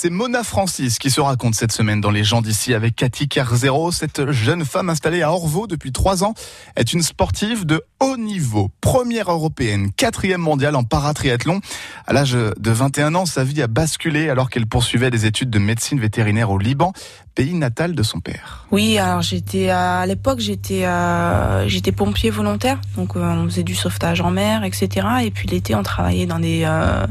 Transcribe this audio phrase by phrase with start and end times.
[0.00, 3.90] C'est Mona Francis qui se raconte cette semaine dans Les gens d'ici avec Cathy Kerzero.
[3.90, 6.34] Cette jeune femme installée à Orvaux depuis trois ans
[6.76, 8.70] est une sportive de haut niveau.
[8.80, 11.60] Première européenne, quatrième mondiale en paratriathlon.
[12.06, 15.58] À l'âge de 21 ans, sa vie a basculé alors qu'elle poursuivait des études de
[15.58, 16.92] médecine vétérinaire au Liban,
[17.38, 18.66] pays natal de son père.
[18.72, 23.76] Oui, alors j'étais à l'époque j'étais euh, j'étais pompier volontaire, donc euh, on faisait du
[23.76, 25.06] sauvetage en mer, etc.
[25.22, 27.06] Et puis l'été on travaillait dans des euh,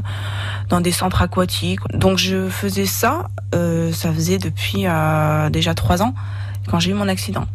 [0.68, 1.80] dans des centres aquatiques.
[1.94, 6.14] Donc je faisais ça, euh, ça faisait depuis euh, déjà trois ans
[6.68, 7.46] quand j'ai eu mon accident.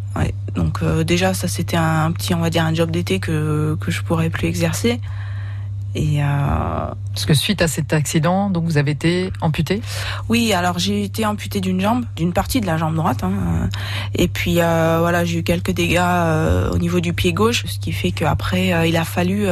[0.56, 3.92] Donc euh, déjà ça c'était un, petit on va dire un job d'été que que
[3.92, 5.00] je pourrais plus exercer.
[5.96, 6.26] Et euh...
[7.14, 9.82] Parce que suite à cet accident, donc vous avez été amputé?
[10.30, 13.24] Oui, alors j'ai été amputé d'une jambe, d'une partie de la jambe droite.
[13.24, 13.70] Hein.
[14.16, 17.78] Et puis euh, voilà, j'ai eu quelques dégâts euh, au niveau du pied gauche, ce
[17.78, 19.48] qui fait qu'après euh, il a fallu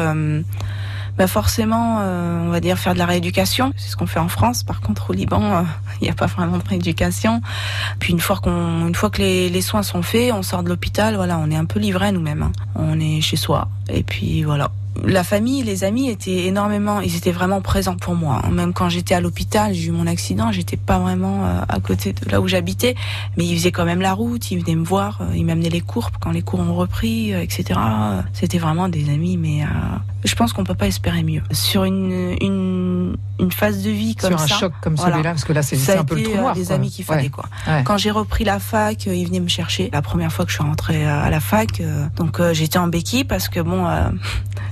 [1.17, 3.73] bah forcément, on va dire faire de la rééducation.
[3.75, 4.63] C'est ce qu'on fait en France.
[4.63, 5.65] Par contre, au Liban,
[6.01, 7.41] il n'y a pas vraiment de rééducation.
[7.99, 10.69] Puis une fois qu'on, une fois que les, les, soins sont faits, on sort de
[10.69, 11.15] l'hôpital.
[11.17, 12.43] Voilà, on est un peu livré nous-mêmes.
[12.43, 12.51] Hein.
[12.75, 13.67] On est chez soi.
[13.93, 14.71] Et puis voilà
[15.05, 18.41] la famille, les amis étaient énormément, ils étaient vraiment présents pour moi.
[18.51, 22.29] Même quand j'étais à l'hôpital, j'ai eu mon accident, j'étais pas vraiment à côté de
[22.29, 22.95] là où j'habitais,
[23.37, 26.11] mais ils faisaient quand même la route, ils venaient me voir, ils m'amenaient les cours
[26.19, 27.79] quand les cours ont repris, etc.
[28.33, 29.67] C'était vraiment des amis, mais euh,
[30.23, 31.41] je pense qu'on peut pas espérer mieux.
[31.51, 32.80] Sur une, une,
[33.39, 34.45] une phase de vie comme ça.
[34.45, 36.55] Sur un choc comme voilà, celui-là, parce que là, c'est un peu le trou noir.
[36.55, 36.75] des quoi.
[36.75, 37.29] amis qu'il fallait, ouais.
[37.29, 37.45] quoi.
[37.67, 37.83] Ouais.
[37.83, 39.89] Quand j'ai repris la fac, ils venaient me chercher.
[39.91, 41.81] La première fois que je suis rentrée à la fac,
[42.15, 44.09] donc euh, j'étais en béquille parce que bon, euh,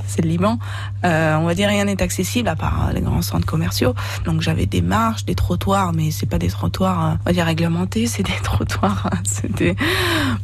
[0.09, 0.59] c'est le Liban.
[1.05, 3.93] Euh, on va dire rien n'est accessible à part les grands centres commerciaux.
[4.25, 7.45] Donc j'avais des marches, des trottoirs, mais c'est pas des trottoirs, euh, on va dire
[7.45, 9.75] réglementés, c'est des trottoirs, c'est des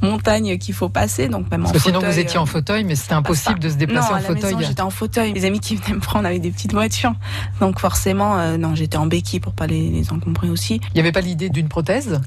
[0.01, 1.27] montagnes qu'il faut passer.
[1.27, 3.69] Donc même Parce en que sinon fauteuil, vous étiez en fauteuil, mais c'était impossible de
[3.69, 4.55] se déplacer non, en la fauteuil.
[4.55, 5.33] maison, j'étais en fauteuil.
[5.33, 7.13] Les amis qui venaient me prendre avec des petites voitures.
[7.59, 10.75] Donc forcément, euh, non, j'étais en béquille pour pas les, les encombrer aussi.
[10.75, 12.21] Il n'y avait pas l'idée d'une prothèse?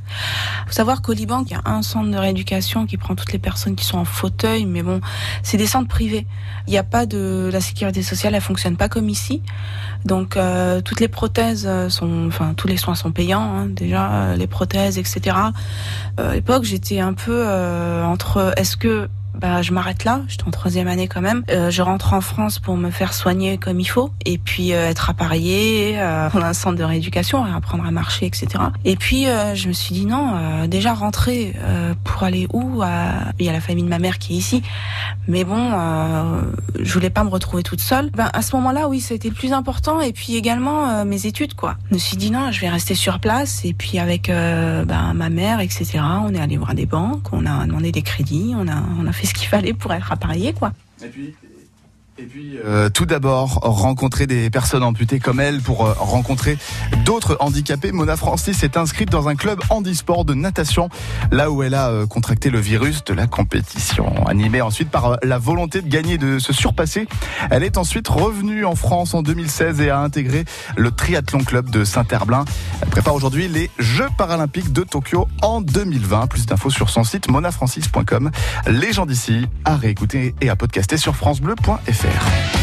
[0.66, 3.38] Faut savoir qu'au Liban, il y a un centre de rééducation qui prend toutes les
[3.38, 5.00] personnes qui sont en fauteuil, mais bon,
[5.42, 6.26] c'est des centres privés.
[6.66, 9.42] Il n'y a pas de la sécurité sociale, elle fonctionne pas comme ici.
[10.04, 14.36] Donc euh, toutes les prothèses sont, enfin tous les soins sont payants hein, déjà, euh,
[14.36, 15.36] les prothèses, etc.
[16.18, 19.08] Euh, à l'époque, j'étais un peu euh, entre est-ce que
[19.38, 21.44] bah, je m'arrête là, j'étais en troisième année quand même.
[21.50, 24.88] Euh, je rentre en France pour me faire soigner comme il faut, et puis euh,
[24.88, 28.48] être appareillée, euh, dans un centre de rééducation, apprendre à marcher, etc.
[28.84, 31.54] Et puis euh, je me suis dit non, déjà rentrer
[32.04, 32.82] pour aller où.
[33.38, 34.62] Il y a la famille de ma mère qui est ici,
[35.28, 35.72] mais bon,
[36.78, 38.10] je voulais pas me retrouver toute seule.
[38.10, 41.76] Ben, à ce moment-là, oui, c'était le plus important, et puis également mes études, quoi.
[41.90, 45.30] Je me suis dit non, je vais rester sur place, et puis avec ben, ma
[45.30, 46.00] mère, etc.
[46.22, 49.12] On est allé voir des banques, on a demandé des crédits, on a, on a
[49.12, 50.72] fait ce qu'il fallait pour être appareillé, quoi.
[52.18, 56.58] Et puis euh, tout d'abord, rencontrer des personnes amputées comme elle pour euh, rencontrer
[57.04, 57.92] d'autres handicapés.
[57.92, 60.88] Mona Francis est inscrite dans un club handisport de natation,
[61.30, 64.26] là où elle a euh, contracté le virus de la compétition.
[64.26, 67.06] Animée ensuite par euh, la volonté de gagner, de se surpasser,
[67.50, 70.44] elle est ensuite revenue en France en 2016 et a intégré
[70.76, 72.44] le triathlon club de Saint-Herblain.
[72.82, 76.26] Elle prépare aujourd'hui les Jeux paralympiques de Tokyo en 2020.
[76.26, 78.30] Plus d'infos sur son site monafrancis.com.
[78.66, 82.07] Les gens d'ici à réécouter et à podcaster sur francebleu.fr.
[82.10, 82.57] Cancer.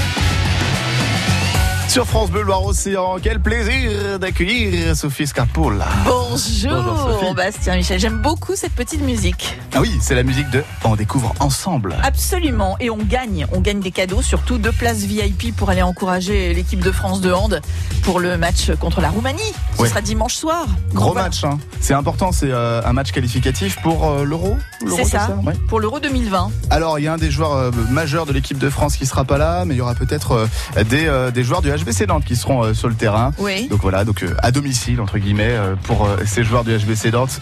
[1.95, 5.88] Sur France Bleu Loire-Océan, quel plaisir d'accueillir Sophie Scarpola.
[6.03, 7.33] Bonjour, Bonjour, Sophie.
[7.33, 8.01] Bastien Michel.
[8.01, 9.57] J'aime beaucoup cette petite musique.
[9.73, 11.95] Ah oui, c'est la musique de On découvre ensemble.
[12.03, 12.75] Absolument.
[12.81, 13.47] Et on gagne.
[13.53, 17.31] On gagne des cadeaux, surtout deux places VIP pour aller encourager l'équipe de France de
[17.31, 17.61] hand
[18.03, 19.53] pour le match contre la Roumanie.
[19.79, 20.67] Ce sera dimanche soir.
[20.94, 21.29] Gros voilà.
[21.29, 21.59] match, hein.
[21.79, 25.38] c'est important, c'est euh, un match qualificatif pour euh, l'Euro C'est ça.
[25.45, 25.53] Ouais.
[25.69, 26.51] Pour l'Euro 2020.
[26.72, 29.23] Alors, il y a un des joueurs euh, majeurs de l'équipe de France qui sera
[29.23, 32.25] pas là, mais il y aura peut-être euh, des, euh, des joueurs du HBC Nantes
[32.25, 33.31] qui seront euh, sur le terrain.
[33.38, 33.68] Oui.
[33.68, 37.40] Donc voilà, donc euh, à domicile entre guillemets euh, pour ces joueurs du HBC Nantes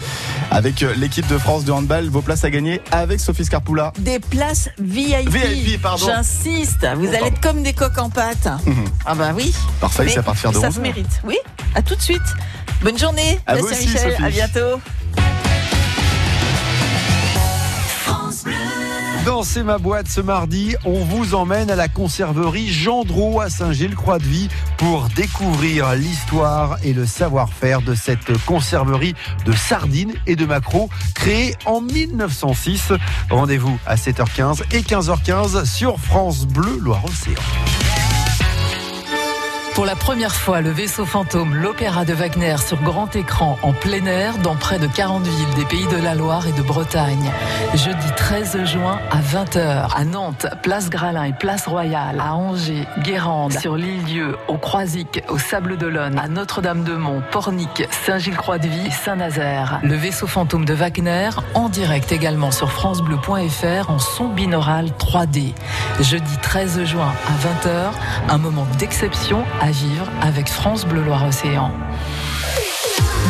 [0.50, 2.08] avec l'équipe de France de handball.
[2.08, 3.92] Vos places à gagner avec Sophie Scarpoula.
[3.98, 5.28] Des places VIP.
[5.28, 6.06] VIP, pardon.
[6.06, 6.86] J'insiste.
[6.96, 8.48] Vous allez être comme des coques en pâte.
[8.64, 8.84] Mhm.
[9.04, 9.54] Ah bah oui.
[9.80, 11.20] Parfait, c'est à partir de Ça 11 se mérite.
[11.22, 11.36] Oui.
[11.74, 12.22] À tout de suite.
[12.82, 13.38] Bonne journée.
[13.46, 14.12] À vous aussi, Michel.
[14.12, 14.24] Sophie.
[14.24, 14.80] À bientôt.
[19.24, 25.08] Dans ma boîte ce mardi, on vous emmène à la conserverie Gendreau à Saint-Gilles-Croix-de-Vie pour
[25.16, 29.14] découvrir l'histoire et le savoir-faire de cette conserverie
[29.46, 32.92] de sardines et de maquereaux créée en 1906.
[33.30, 37.83] Rendez-vous à 7h15 et 15h15 sur France Bleu Loire-Océan.
[39.74, 44.06] Pour la première fois, le vaisseau fantôme, l'opéra de Wagner sur grand écran en plein
[44.06, 47.32] air dans près de 40 villes des pays de la Loire et de Bretagne.
[47.74, 53.52] Jeudi 13 juin à 20h à Nantes, place Gralin et place Royale, à Angers, Guérande,
[53.52, 59.80] sur l'île-Dieu, au Croisic, au Sable d'Olonne, à Notre-Dame-de-Mont, Pornic, Saint-Gilles-Croix-de-Vie Saint-Nazaire.
[59.82, 65.52] Le vaisseau fantôme de Wagner en direct également sur francebleu.fr en son binaural 3D.
[65.98, 67.90] Jeudi 13 juin à 20h,
[68.28, 71.70] un moment d'exception vivre avec France Bleu Loire-Océan.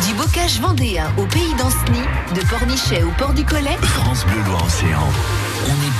[0.07, 2.01] Du bocage vendéen au pays d'Anceny,
[2.35, 5.07] de Pornichet au port du Collet, France Bleu Loire Océan.
[5.67, 5.93] On est